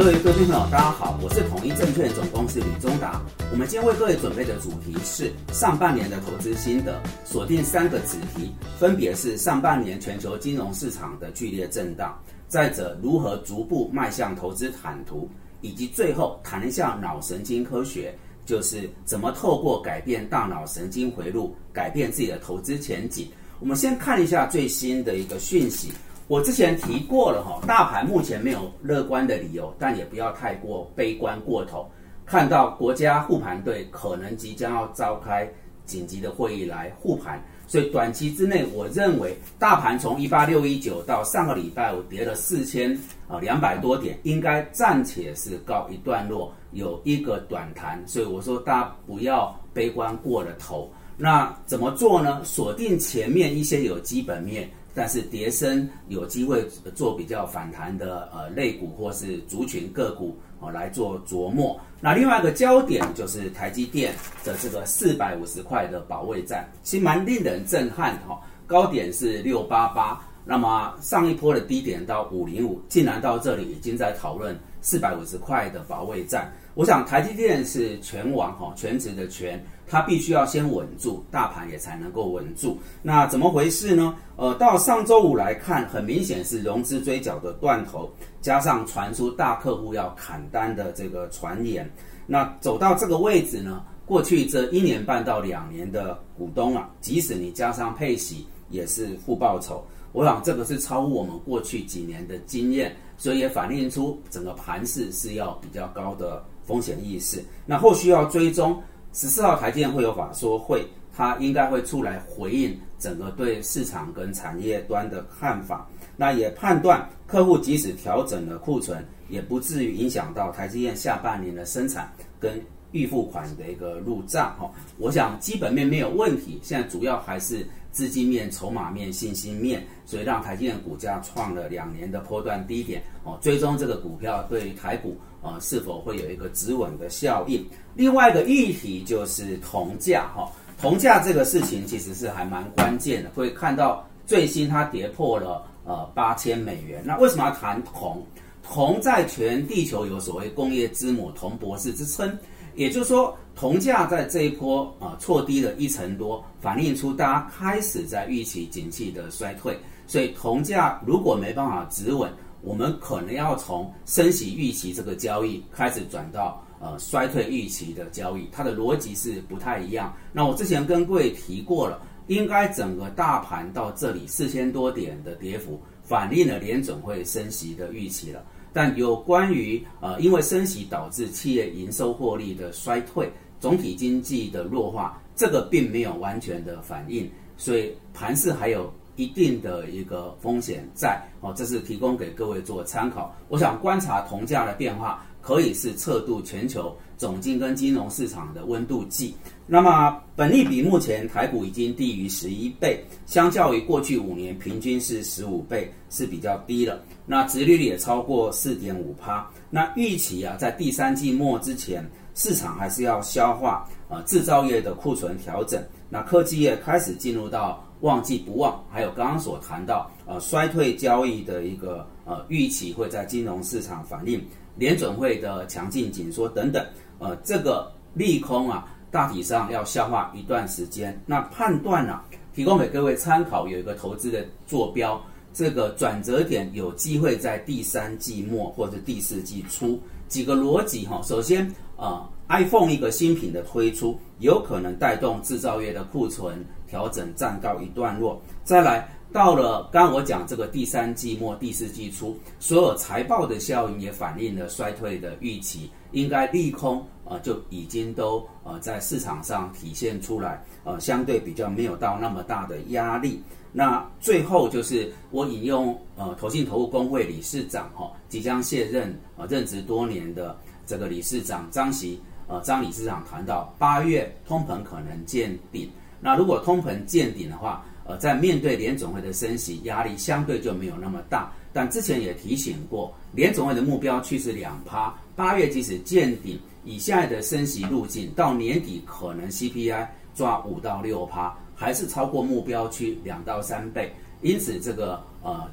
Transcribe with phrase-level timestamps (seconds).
[0.00, 3.20] 各位各位朋友，大家好，我是统一证券总公司李忠达。
[3.52, 12.18] 我们今天为各位准备的主题是上半年的投资心得，锁定三个子题，分别是上半年全球金融市场的剧烈震荡，
[12.48, 15.28] 再者如何逐步迈向投资坦途，
[15.60, 18.14] 以及最后谈一下脑神经科学，
[18.46, 23.28] 就是怎么透过改变大脑神经回路，改变自己的投资前景。
[23.58, 25.92] 我们先看一下最新的一个讯息。
[26.30, 31.90] 我之前提过了哈，大盘目前没有乐观的理由，但也不要太过悲观过头。
[32.24, 35.52] 看到国家护盘队可能即将要召开
[35.84, 48.00] 紧急的会议来护盘，所以短期之内，我认为大盘从一八六一九到上个礼拜我跌了四千啊两百多点，应该暂且是告一段落，有一个短弹。
[48.06, 50.88] 所以我说大家不要悲观过了头。
[51.16, 52.40] 那怎么做呢？
[52.44, 54.70] 锁定前面一些有基本面。
[54.94, 61.78] 但是叠升有机会做比较反弹的呃类股或是族群个股哦来做琢磨。
[62.00, 68.40] 那另外一个焦点就是台积电的这个四百五十块的保卫战，其实蛮令人震撼哈。
[68.66, 76.50] 高点是六八八，那么上一波的低点到五零五，竟然到这里已经在讨论四百五十块的保卫战。
[76.80, 79.62] 我想台积电是全网哈全职的全。
[79.86, 82.78] 它必须要先稳住，大盘也才能够稳住。
[83.02, 84.16] 那怎么回事呢？
[84.36, 91.90] 呃，到上周五来看，很明显是融资追缴的断头，加上传出大客户要砍单的这个传言。
[92.26, 99.84] 那走到这个位置呢，过去这一年半到两年的股东啊，即使你加上配息，也是负报酬。
[100.12, 107.44] 我想这个是超乎我们过去几年的经验，所以也反映出整个盘势是要比较高的风险意识。
[107.66, 108.80] 那后续要追踪。
[109.12, 115.84] 十四号台积电会有法说会，他应该会出来回应整个对市场跟产业端的看法。
[116.16, 124.56] 那也判断客户即使调整了库存，也不至于影响到台积电下半年的生产跟预付款的一个入账。
[124.58, 133.02] 哈，我想基本面没有问题，现在主要还是资金面、筹码面、信心面，所以让台积电股价创了两年的波段低点。
[133.24, 135.16] 哦，追踪这个股票对于台股。
[135.42, 137.64] 啊，是否会有一个止稳的效应？
[137.94, 140.46] 另外一个议题就是铜价哈，
[140.78, 143.30] 铜价这个事情其实是还蛮关键的。
[143.30, 147.02] 会看到最新它跌破了呃八千美元。
[147.06, 148.22] 那为什么要谈铜？
[148.62, 152.38] 铜在全地球有所谓工业之母、铜博士之称，
[152.80, 159.78] 也就是说，铜价在这一波啊错低了一成多，反映出大家开始在预期景气的衰退。
[160.06, 162.32] 所以铜价如果没办法止稳，
[162.62, 170.16] 我们可能要从升息预期这个交易开始转到呃衰退预期的交易，它的逻辑是不太一样。
[170.32, 178.42] 那我之前跟各位提过了，应该整个大盘到这里四千多点的跌幅，反映了联准会升息的预期了。
[178.72, 188.92] 但有关于呃因为升息导致企业营收获利的衰退，总体经济的弱化，这个并没有完全的反应，所以盘市还有。
[189.16, 193.36] 一定的一个风险在哦，这是提供给各位做参考。
[193.48, 199.34] 我想观察铜价的变化，可以是测度全球总金跟金融市场的温度计。
[199.66, 207.00] 那么，本利比目前台股已经低于十一倍，相较于过去五年平均是十五倍，是比较低了。
[207.26, 209.48] 那殖利率也超过四点五趴。
[209.70, 215.82] 那预期啊，在第三季末之前，市场还是要消化啊制造业的库存调整。
[216.08, 217.84] 那科技业开始进入到。
[218.00, 224.42] 旺季不忘，还有刚刚所谈到，呃，衰退交易的一个呃预期会在金融市场反映，
[224.80, 226.82] 联准会的强劲紧缩等等，
[227.18, 231.20] 呃，这个利空啊，大体上要消化一段时间。
[231.26, 232.24] 那判断啊，
[232.54, 240.00] 提供给各位参考，有一个投资的坐标，这个转折点有机会在第三季末或者第四季初。
[240.28, 246.64] 几个逻辑哈，首先啊，iPhone 一个新品的推出，有可能带动制造业的库存。
[246.88, 263.40] 调整暂告一段落，再来到了刚我讲这个第三季末第四季初，所有财报的效应也反映了衰退的预期，应该利空啊就已经都呃在市场上体现出来，呃相对比较没有到那么大的压力。
[263.72, 275.88] 那最后就是我引用呃投信投顾工会理事长哈即将卸任啊任职多年的这个理事长张席呃张理事长谈到八月通膨可能见顶。
[276.20, 281.52] 那如果通膨见顶的话，呃，在面对联总会的升息压力相对就没有那么大。
[281.72, 294.12] 但之前也提醒过，联总会的目标区是两趴，八月即使见顶，以现在的升息路径，到年底可能 CPI 抓五到六趴，还是超过目标区两到三倍。
[294.42, 295.70] 因此，这个呃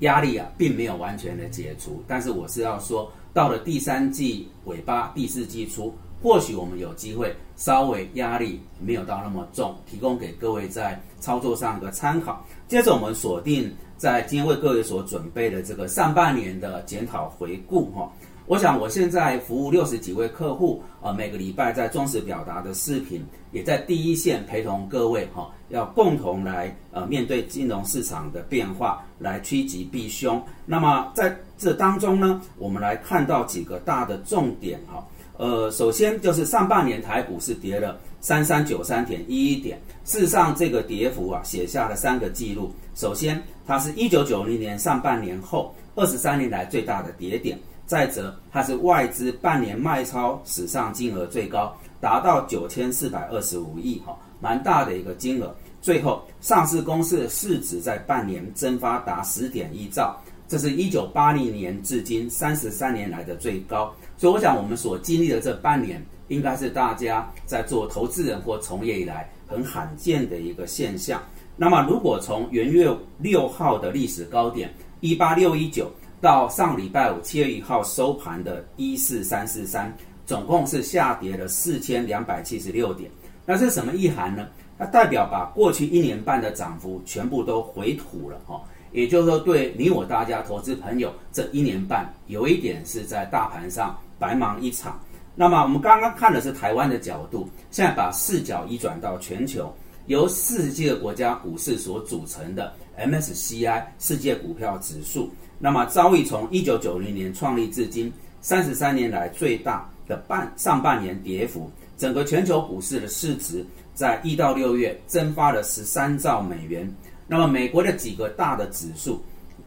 [0.00, 2.02] 压力啊，并没有完全的解除。
[2.08, 12.44] 但是我是要说，到了第三季尾巴、第四季初，或许我们有机会稍微压力没有到那么重，提供给各位在操作上一个参考。
[12.66, 18.10] 接着我们锁定在今天为各位所准备的这个上半年的检讨回顾哈。
[18.46, 30.40] 我想我现在服务六十几位客户，呃，每个礼拜在忠实表达的视频，也在第一线陪同各位哈，要共同来呃面对金融市场的变化，来趋吉避凶。
[30.64, 35.04] 那么在这当中呢，我们来看到几个大的重点哈。
[35.38, 42.72] 呃，首先就是上半年台股是跌了三三九三点一一点，事实上这个跌幅啊写下了三个记录。
[42.94, 47.58] 首先，它是一九九零年上半年后二十三年来最大的跌点。
[47.86, 55.54] 再者，它是外资半年卖超史上金额最高，达到九千四百二十五亿，哈，蛮大的一个金额。
[55.80, 63.94] 最后，上市公司的市值在半年蒸发达十点一兆，这是一九八零年至今三十三年来的最高。
[64.16, 71.22] 所以，我想我们所经历的这半年，应该是大家在做投资人或从业以来很罕见的一个现象。
[71.56, 75.90] 那么，如果从元月六号的历史高点一八六一九。
[76.18, 83.08] 到上礼拜五七月一号收盘的一四三四三，总共是下跌了四千两百七十六点。
[83.44, 84.48] 那这是什么意涵呢？
[84.78, 88.60] 它代表把过去一年半的涨幅全部都回吐了哈。
[88.92, 95.00] 也就是说，对你我大家投资朋友，这一年半有一点是在大盘上白忙一场。
[95.34, 99.70] 那么我们刚刚看的是台湾的角度，现在把视角移转到全球，
[100.06, 105.30] 由四十几个国家股市所组成的 MSCI 世界股票指数。
[105.58, 113.64] 那么遭遇从一九九零年创立至今三十三年来最大的半上半年跌幅，整个全球股市的市值
[113.94, 116.90] 在一到六月蒸发了十三兆美元。
[117.26, 119.20] 那么美国的几个大的指数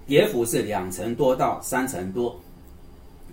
[0.08, 2.40] 跌幅是两成多到三成多，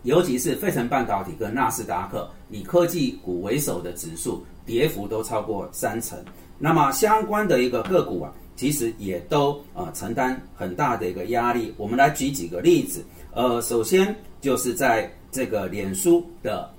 [0.06, 6.18] 尤其是费城半导体跟纳斯达克以科技股为首的指数跌幅都超过三成。
[6.58, 8.32] 那么相关的一个个股啊。
[8.56, 11.74] 其实也都呃承担很大的一个压力。
[11.76, 13.04] 我们来举几个例子，
[13.34, 16.70] 呃，首先就是在这个脸书的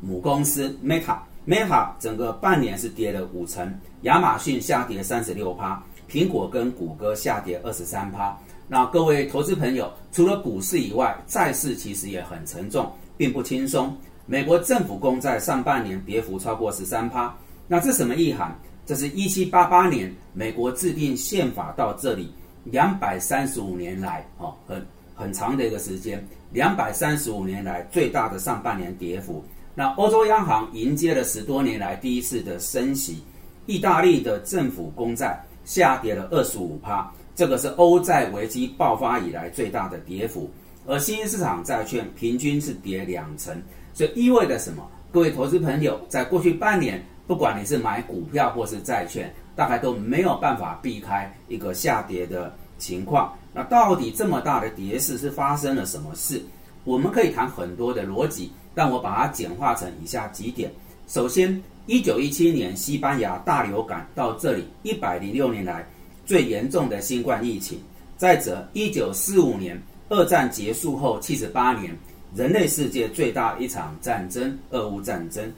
[0.00, 8.34] 母公司 Meta，Meta 整个半年是跌了五成，亚马逊下跌三十六趴，苹果跟谷歌下跌二十三趴。
[8.68, 13.96] 那各位投资朋友，除了股市以外，债市其实也很沉重，并不轻松。
[14.26, 17.32] 美国政府公债上半年跌幅超过十三趴，
[17.68, 18.58] 那这什么意涵？
[18.84, 22.32] 这是一七八八年美国制定宪法到这里
[22.64, 24.84] 两百三十五年来，哦，很
[25.14, 29.44] 很长的一个时间，两百三十五年来最大的上半年跌幅。
[29.74, 33.22] 那欧洲央行迎接了十多年来第一次的升息，
[33.66, 40.50] 意大利的政府公债下跌了二十五趴，这个是欧债危机爆发以来最大的跌幅。
[40.86, 43.54] 而新兴市场债券平均是跌两成，
[43.92, 44.88] 所以意味着什么？
[45.12, 47.00] 各位投资朋友，在过去半年。
[47.26, 53.36] 不管你是买股票或是债券，大概都没有办法避开一个下跌的情况。
[53.52, 56.40] 那到底这么大的跌势是发生了什么事？
[56.84, 60.70] 我们可以谈很多的逻辑，但我把它简化成以下几点。
[61.08, 65.84] 首先，一九一七年西班牙大流感到这里一百零六年来
[66.26, 67.78] 最严重的新冠疫情。
[68.18, 71.96] 再者，一九四五年二战结束后七十八年，
[72.34, 75.50] 人类世界最大一场战争——俄乌战争。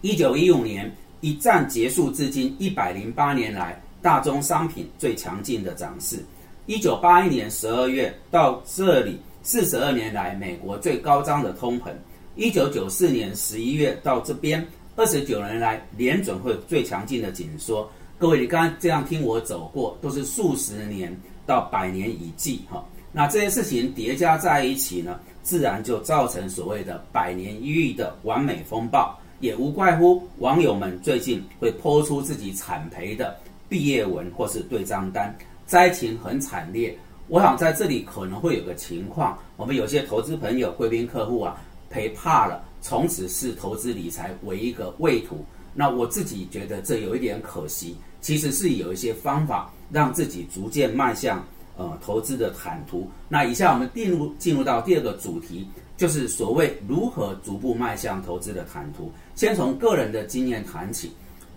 [0.00, 0.90] 一九一五年
[1.20, 6.18] 一战结束至今一百零八年来，大宗商品最强劲的涨势。
[6.66, 11.92] 一九八一年十二月到这里，四十二年来美国最高涨的通膨。
[12.36, 14.64] 一九九四年十一月到这边，
[14.94, 17.90] 二十九年来联准会最强劲的紧缩。
[18.18, 22.82] 各位，你刚刚这样听我走过，都是数十年到百年以计哈。
[23.12, 29.14] 那这些事情叠加在一起呢，自然就造成所谓的百年一遇的完美风暴。
[29.38, 33.36] 也无怪乎网友们最近会抛出自己惨赔的
[33.68, 36.96] 毕业文或是对账单，灾情很惨烈。
[37.28, 45.44] 我想在这里可能会有个情况，我们有些投资朋友、贵宾客户啊赔怕了，从此视投资理财为一个畏途。
[45.76, 53.08] 那我自己觉得这有一点可惜，其实是有一些方法让自己逐渐迈向呃投资的坦途。
[53.28, 55.68] 那以下我们进入进入到第二个主题。
[55.96, 59.10] 就是所谓如何逐步迈向投资的坦途。
[59.34, 61.10] 先从个人的经验谈起，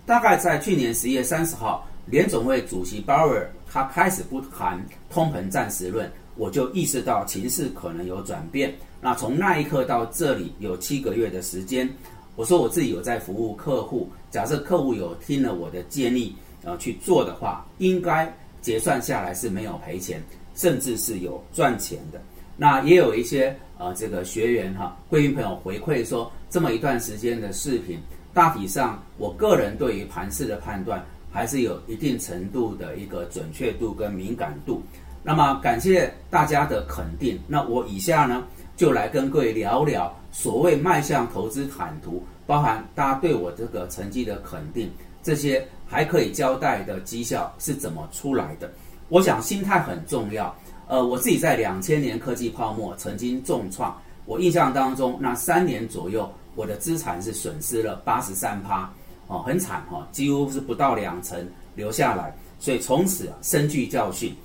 [0.06, 8.74] 大概在去年十一月三十号，联总会主席鲍尔他开始不谈通膨暂时论，我就意识到情势可能有转变。
[9.02, 11.90] 那从那一刻到这里有七个月的时间，
[12.39, 20.24] 我说我自己有在服务客户，假设客户有听了我的建议，呃去做的话，应该结算下来是没有赔钱。
[20.55, 22.22] 甚至是有赚钱的。
[22.55, 28.00] 那也有一些呃这个学员哈，贵宾朋友回馈说，这么一段时间的视频，
[28.34, 34.81] 大体上我个人对于盘势的判断还是有一定程度的一个准确度跟敏感度。
[35.22, 38.44] 那么感谢大家的肯定，那我以下呢
[38.78, 44.90] 就来跟各位聊聊所谓迈向投资坦途，包含大家对我这个成绩的肯定，
[45.22, 48.72] 这些还可以交代的绩效是怎么出来的。
[49.10, 50.56] 我想心态很重要。
[50.88, 53.96] 呃，我自己在两千年科技泡沫曾经重创，
[54.26, 58.92] 我印象当中那三年左右，我的资产是损失了八十三趴，
[59.28, 62.34] 哦，很惨哈，几乎是不到两成留下来。
[62.58, 64.36] 所以从此啊深具教训。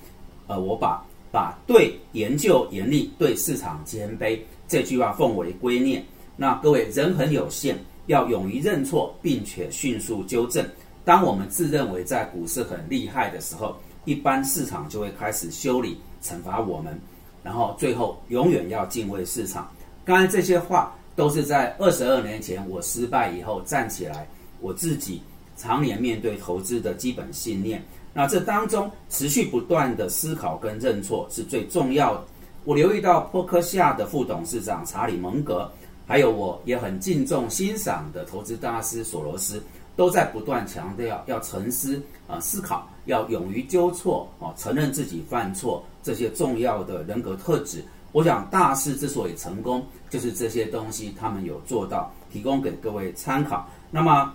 [0.46, 6.00] 呃，我把把对研究严厉，对市场谦卑这句话奉为圭臬。
[6.36, 10.64] 那各位人很有限，要勇于认错，并且迅速纠正。
[11.04, 16.98] 当我们自认为在股市很厉害的时候，一般市场就会开始修理、惩罚我们，
[17.42, 19.70] 然后最后永远要敬畏市场。
[20.04, 24.26] 刚才这些话都是在二十二年前我失败以后站起来，
[24.60, 25.22] 我自己
[25.56, 27.82] 常年面对投资的基本信念。
[28.14, 32.24] 那这当中持续不断的思考跟认错是最重要的。
[32.64, 35.68] 我留意到波克夏的副董事长查理蒙格，
[36.06, 39.60] 还有我也很敬重欣赏的投资大师索罗斯，
[39.96, 47.84] 都在不断强调要沉思啊思考，要勇于纠错啊，承认自己犯错这些重要的人格特质。
[48.12, 53.68] 我想大师之所以成功，就是这些东西他们有做到，提供给各位参考。
[53.90, 54.32] 那么。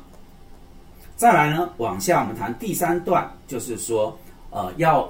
[1.19, 4.17] 再来呢，往下我们谈第三段，就是说，
[4.51, 5.01] 呃，要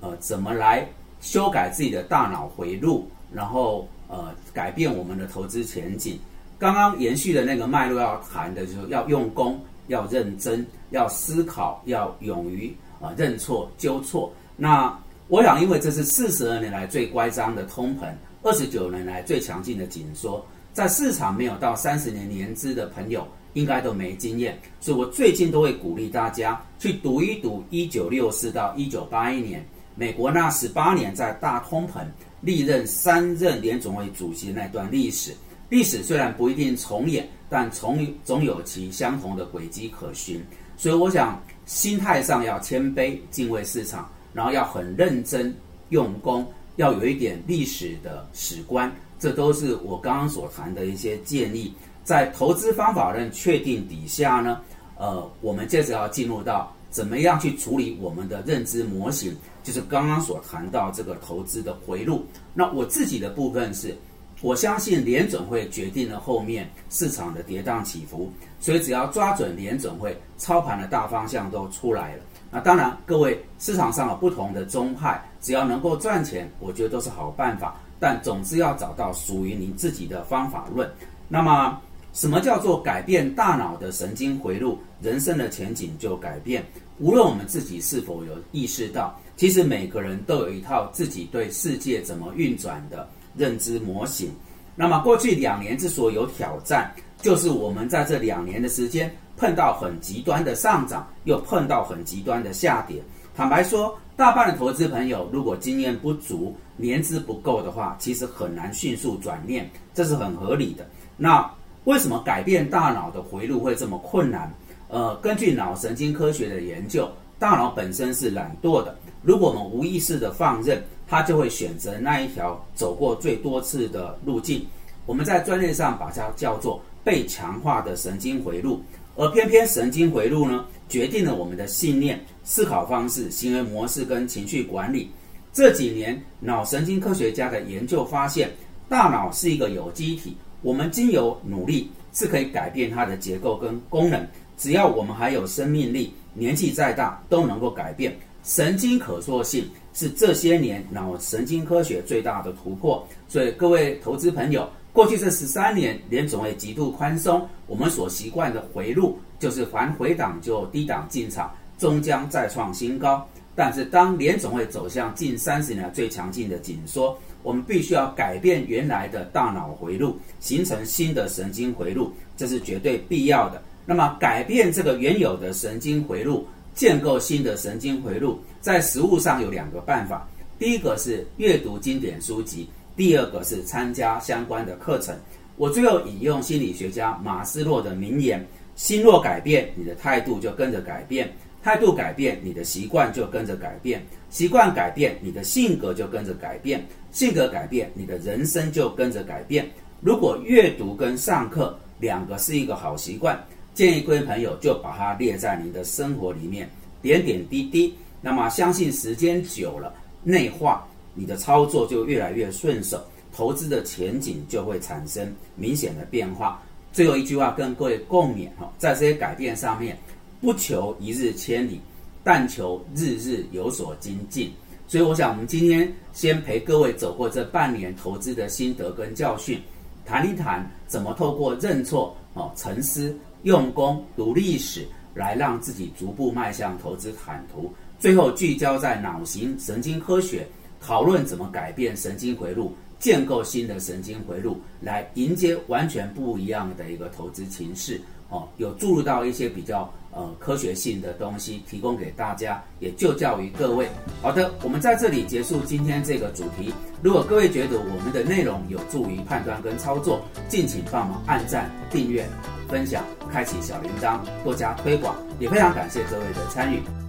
[0.00, 0.86] 呃怎么来
[1.22, 6.20] 修改自己的大脑回路，然后呃改变我们的投资前景。
[6.58, 12.70] 刚刚延续的那个脉络要谈的就是要用功，要认真，要思考，要勇于
[13.00, 14.30] 啊认错纠错。
[14.54, 14.94] 那
[15.28, 18.04] 我想，因为这是四十二年来最乖张的通膨，
[18.42, 23.26] 二十九年来最强劲的紧缩，在市场没有到三十年年资的朋友。
[23.54, 32.04] 应该都没经验，所以我最近都会鼓励大家去读一读一九六四到一九八一年美国那十八年在大通膨
[32.40, 35.34] 历任三任联总会主席那段历史。
[35.68, 40.42] 历史虽然不一定重演，但总总有其相同的轨迹可循。
[40.76, 45.54] 所以我想心态上要谦卑，敬畏市场，然后要很认真
[45.90, 51.72] 用功，要有一点历史的史观，这都是我刚刚所谈的一些建议。
[52.04, 54.60] 在投资方法论确定底下呢，
[54.96, 62.26] 呃，我们接着要进入到怎么样去处理我们的认知模型，就是刚刚所谈到这个投资的回路。
[62.52, 63.96] 那我自己的部分是，
[64.40, 72.22] 我相信联准会决定了后面市场的跌宕起伏，所以只要抓准联准会操盘的大方向都出来了。
[72.50, 77.76] 那当然，各位市场上有不同的宗派，只要能够赚钱，我觉得都是好办法。
[77.98, 80.90] 但总之要找到属于你自己的方法论。
[81.28, 81.80] 那么。
[82.12, 86.64] 什么叫做改变大脑的神经回路，人生的前景就改变。
[86.98, 94.30] 无论我们自己是否有意识到，其实每个人都有一套自己对世界怎么运转的认知模型。
[94.76, 103.02] 那么过去两年之所以有挑战，就是我们在这两年的时间碰到很极端的上涨，又碰到很极端的下跌。
[103.34, 110.86] 坦白说，大半的投资朋友如果经验不足、年资不够的话，其实很难迅速转念，这是很合理的。
[111.16, 111.50] 那
[111.84, 114.52] 为什么改变大脑的回路会这么困难？
[114.88, 118.96] 呃，根据脑神经科学的研究，大脑本身是懒惰的。
[119.22, 124.64] 如果我们无意识的放任，它就会选择那一条走过最多次的路径。
[125.06, 128.80] 我们在专业上把它叫做被强化的神经回路。
[129.16, 135.10] 而偏偏神经回路呢，决定了我们的信念、思考方式、行为模式跟情绪管理。
[135.52, 138.50] 这几年，脑神经科学家的研究发现，
[138.88, 140.36] 大脑是一个有机体。
[140.62, 144.24] 我们经由努力是可以改变它的结构跟功能，
[144.56, 148.16] 只要我们还有生命力，年纪再大都能够改变。
[148.44, 153.06] 神经可塑性是这些年脑神经科学最大的突破。
[153.28, 163.24] 所以各位投资朋友，过去这十三年联总会极度宽松，我们所习惯的回路就是凡回档就低档进场，终将再创新高。
[163.54, 167.18] 但是当联总会走向近三十年最强劲的紧缩。
[167.42, 173.60] 我们必须要改变原来的大脑回路，形成新的神经回路，这是绝对必要的。
[173.84, 185.12] 那么，改变这个原有的神经回路，建构新的神经回路，在实物上有两个办法：第一个是阅读经典书籍，第二个是参加相关的课程。
[185.56, 191.26] 我最后引用心理学家马斯洛的名言：“心若改变，你的态度就跟着改变；
[191.62, 194.00] 态度改变，你的习惯就跟着改变；
[194.30, 196.80] 习惯改变，你的性格就跟着改变；
[197.12, 199.70] 性格改变，你的人生就跟着改变。
[200.00, 203.40] 如果阅读跟上课两个是一个好习惯，
[203.74, 206.68] 建议各位朋友就把它列在您的生活里面，
[207.00, 207.94] 点点滴滴。
[208.20, 213.00] 那么，相信时间久了，内化，你的操作就越来越顺手，
[213.32, 216.60] 投资的前景就会产生明显的变化。
[216.92, 219.96] 最后一句话跟各位共勉哈，在这些改变上面，
[220.42, 221.80] 不求一日千里，
[222.24, 224.52] 但求日日有所精进。
[224.88, 229.62] 所以，我想我们今天先陪各位走过这半年投资的心得跟教训，
[230.04, 234.84] 谈一谈怎么透过认错、哦沉思、用功、读历史，
[235.14, 237.72] 来让自己逐步迈向投资坦途。
[238.00, 240.44] 最后聚焦在脑型神经科学，
[240.80, 248.00] 讨论怎么改变神经回路，建构新的神经回路，来迎接完全不一样的一个投资情势。
[248.28, 253.88] 哦，有注入到一些比较呃科学性的东西，提供给大家，也就教于各位。
[254.22, 256.72] 好的，我们在这里结束今天这个主题。
[257.02, 262.24] 如果各位觉得我们的内容有助于判断跟操作，敬请帮忙按赞、订阅、
[262.68, 267.01] 分享、开启小铃铛，多加推广，也非常感谢各位的参与。